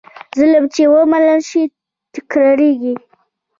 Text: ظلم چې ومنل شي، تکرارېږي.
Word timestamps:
ظلم 0.37 0.63
چې 0.73 0.83
ومنل 0.93 1.39
شي، 1.49 1.63
تکرارېږي. 2.13 2.93